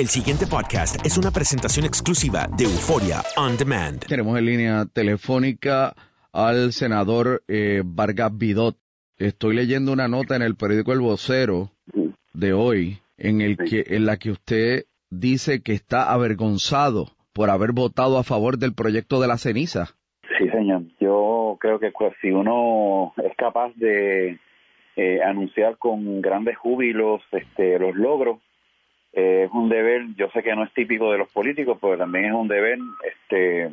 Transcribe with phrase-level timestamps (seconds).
[0.00, 4.00] El siguiente podcast es una presentación exclusiva de Euforia On Demand.
[4.06, 5.92] Tenemos en línea telefónica
[6.32, 8.76] al senador eh, Vargas Vidot.
[9.18, 11.68] Estoy leyendo una nota en el periódico El Vocero
[12.32, 17.72] de hoy en, el que, en la que usted dice que está avergonzado por haber
[17.72, 19.96] votado a favor del proyecto de la ceniza.
[20.38, 20.84] Sí, señor.
[20.98, 24.38] Yo creo que pues, si uno es capaz de
[24.96, 28.38] eh, anunciar con grandes júbilos este, los logros,
[29.12, 32.26] eh, es un deber, yo sé que no es típico de los políticos, pero también
[32.26, 33.70] es un deber este,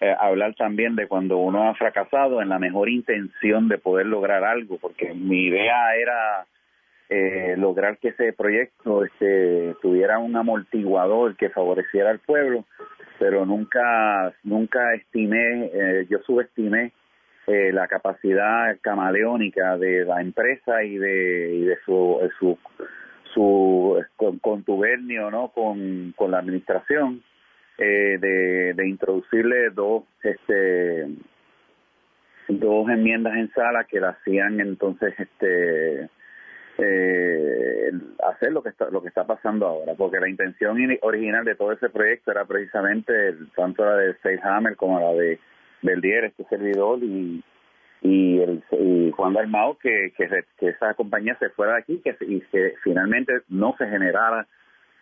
[0.00, 4.44] eh, hablar también de cuando uno ha fracasado en la mejor intención de poder lograr
[4.44, 6.46] algo, porque mi idea era
[7.10, 12.64] eh, lograr que ese proyecto este, tuviera un amortiguador que favoreciera al pueblo,
[13.18, 15.70] pero nunca, nunca estimé,
[16.10, 16.92] yo subestimé
[17.46, 22.58] la capacidad camaleónica de la empresa y de, y de su, su
[23.36, 24.02] su
[24.40, 25.48] contubernio ¿no?
[25.48, 27.22] con, con la administración
[27.76, 31.06] eh, de, de, introducirle dos este
[32.48, 36.08] dos enmiendas en sala que la hacían entonces este
[36.78, 37.90] eh,
[38.26, 41.72] hacer lo que está lo que está pasando ahora porque la intención original de todo
[41.72, 45.38] ese proyecto era precisamente tanto la de Hammer como la de
[45.82, 47.44] Beldier este servidor y
[48.02, 48.62] y, el,
[49.12, 53.40] Juan Dalmao que, que, que, esa compañía se fuera de aquí que, y que finalmente
[53.48, 54.46] no se generara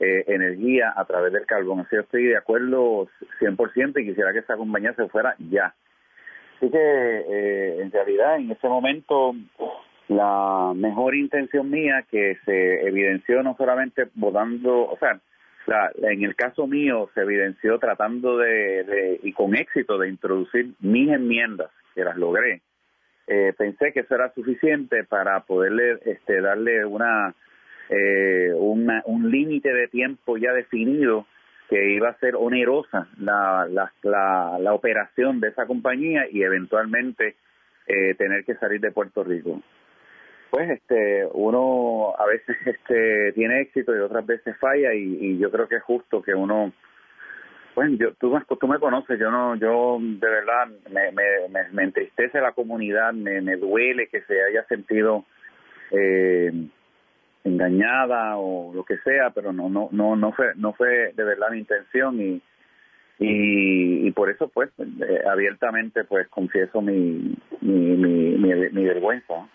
[0.00, 1.80] eh, energía a través del carbón.
[1.80, 5.74] Así yo estoy de acuerdo 100% y quisiera que esa compañía se fuera ya.
[6.56, 9.34] Así que eh, en realidad en ese momento
[10.08, 15.20] la mejor intención mía que se evidenció no solamente votando, o sea,
[15.66, 20.72] la, en el caso mío se evidenció tratando de, de, y con éxito de introducir
[20.80, 22.60] mis enmiendas, que las logré,
[23.32, 27.32] eh, pensé que eso era suficiente para poderle este, darle una,
[27.88, 31.26] eh, un límite de tiempo ya definido
[31.68, 37.36] que iba a ser onerosa la, la, la, operación de esa compañía y eventualmente
[37.86, 39.62] eh, tener que salir de Puerto Rico.
[40.50, 45.52] Pues este uno a veces este tiene éxito y otras veces falla y, y yo
[45.52, 46.72] creo que es justo que uno
[47.80, 48.30] bueno, yo, tú,
[48.60, 53.56] tú me conoces, yo no, yo de verdad me, me, me, entristece la comunidad, me,
[53.56, 55.24] duele que se haya sentido
[55.90, 56.52] eh,
[57.42, 61.46] engañada o lo que sea, pero no, no, no, no fue, no fue de verdad
[61.52, 62.42] mi intención y,
[63.18, 69.48] y, por eso pues eh, abiertamente pues confieso mi, mi vergüenza.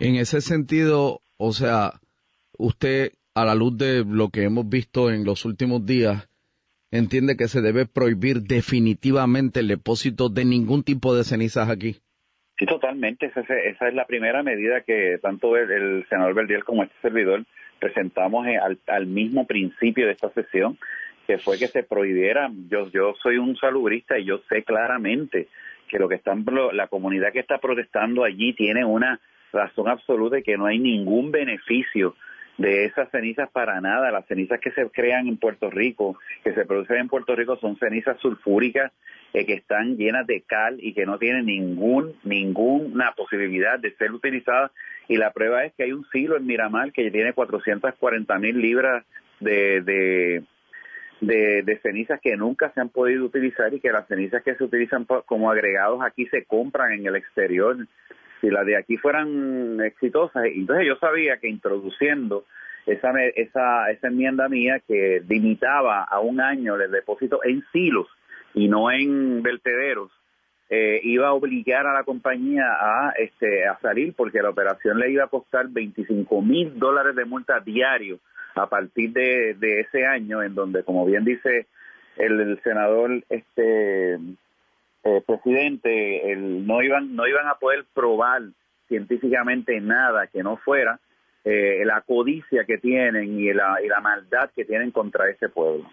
[0.00, 1.92] En ese sentido, o sea,
[2.58, 6.28] usted a la luz de lo que hemos visto en los últimos días,
[6.94, 11.96] entiende que se debe prohibir definitivamente el depósito de ningún tipo de cenizas aquí.
[12.56, 13.26] Sí, totalmente.
[13.26, 17.44] Esa, es la primera medida que tanto el, senador Verdiel como este servidor
[17.80, 20.78] presentamos eh, al, mismo principio de esta sesión,
[21.26, 22.48] que fue que se prohibiera.
[22.68, 25.48] Yo, yo soy un salubrista y yo sé claramente
[25.88, 29.20] que lo que están la comunidad que está protestando allí tiene una
[29.52, 32.14] razón absoluta y que no hay ningún beneficio
[32.58, 34.10] de esas cenizas para nada.
[34.10, 37.76] Las cenizas que se crean en Puerto Rico, que se producen en Puerto Rico, son
[37.78, 38.92] cenizas sulfúricas
[39.32, 44.12] eh, que están llenas de cal y que no tienen ningún ninguna posibilidad de ser
[44.12, 44.70] utilizadas.
[45.08, 49.04] Y la prueba es que hay un silo en Miramar que tiene 440 mil libras
[49.40, 50.44] de, de
[51.20, 55.06] de, cenizas que nunca se han podido utilizar y que las cenizas que se utilizan
[55.26, 57.86] como agregados aquí se compran en el exterior
[58.44, 62.44] si las de aquí fueran exitosas, entonces yo sabía que introduciendo
[62.84, 68.06] esa, esa, esa enmienda mía que limitaba a un año el depósito en silos
[68.52, 70.10] y no en vertederos,
[70.68, 75.10] eh, iba a obligar a la compañía a, este, a salir porque la operación le
[75.10, 78.18] iba a costar 25 mil dólares de multa diario
[78.54, 81.66] a partir de, de ese año, en donde, como bien dice
[82.16, 84.18] el, el senador este
[85.04, 88.42] eh, presidente, el, no iban no iban a poder probar
[88.88, 91.00] científicamente nada que no fuera
[91.44, 95.88] eh, la codicia que tienen y la, y la maldad que tienen contra ese pueblo.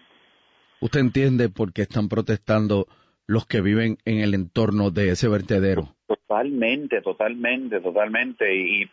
[0.80, 2.86] ¿Usted entiende por qué están protestando
[3.26, 5.94] los que viven en el entorno de ese vertedero?
[6.06, 8.54] Totalmente, totalmente, totalmente.
[8.54, 8.88] Y,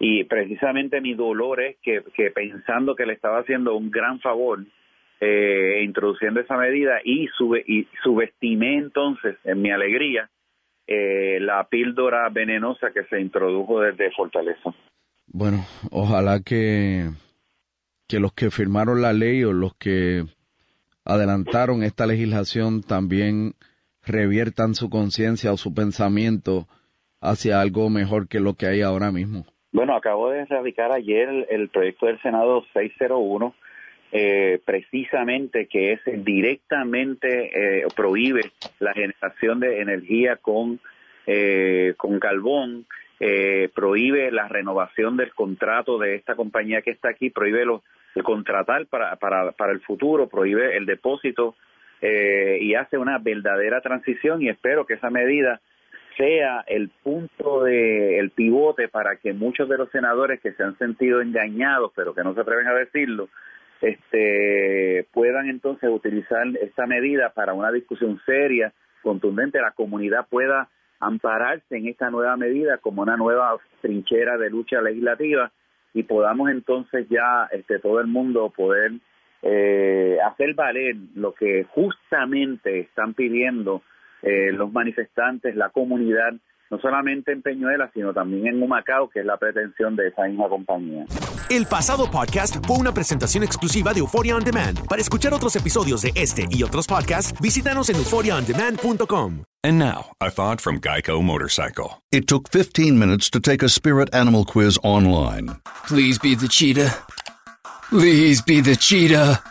[0.00, 4.64] y precisamente mi dolor es que, que pensando que le estaba haciendo un gran favor
[5.24, 10.28] eh, introduciendo esa medida y, sube, y subestimé entonces, en mi alegría,
[10.88, 14.74] eh, la píldora venenosa que se introdujo desde Fortaleza.
[15.28, 15.58] Bueno,
[15.92, 17.10] ojalá que,
[18.08, 20.24] que los que firmaron la ley o los que
[21.04, 23.52] adelantaron esta legislación también
[24.04, 26.66] reviertan su conciencia o su pensamiento
[27.20, 29.44] hacia algo mejor que lo que hay ahora mismo.
[29.70, 33.54] Bueno, acabo de erradicar ayer el proyecto del Senado 601
[34.14, 38.42] eh, precisamente que es directamente eh, prohíbe
[38.78, 40.80] la generación de energía con,
[41.26, 42.84] eh, con carbón,
[43.72, 49.14] prohíbe la renovación del contrato de esta compañía que está aquí, prohíbe el contratar para,
[49.14, 51.54] para, para el futuro, prohíbe el depósito
[52.02, 55.60] y hace una verdadera transición y espero que esa medida
[56.16, 60.76] sea el punto de el pivote para que muchos de los senadores que se han
[60.76, 63.28] sentido engañados pero que no se atreven a decirlo
[63.82, 70.68] este puedan entonces utilizar esta medida para una discusión seria contundente la comunidad pueda
[71.00, 75.50] ampararse en esta nueva medida como una nueva trinchera de lucha legislativa
[75.92, 78.92] y podamos entonces ya este todo el mundo poder
[79.42, 83.82] eh, hacer valer lo que justamente están pidiendo
[84.22, 86.34] eh, los manifestantes, la comunidad,
[86.72, 90.48] no solamente en Peñuela, sino también en Humacao, que es la pretensión de esa misma
[90.48, 91.04] compañía.
[91.50, 94.88] El pasado podcast fue una presentación exclusiva de Euphoria On Demand.
[94.88, 99.44] Para escuchar otros episodios de este y otros podcasts, visítanos en euphoriaondemand.com.
[99.62, 102.02] And now, a thought from Geico Motorcycle.
[102.10, 105.60] It took 15 minutes to take a spirit animal quiz online.
[105.86, 106.90] Please be the cheetah.
[107.90, 109.42] Please be the cheetah.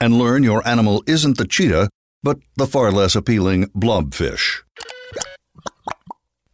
[0.00, 1.90] And learn your animal isn't the cheetah
[2.22, 4.62] but the far less appealing blobfish.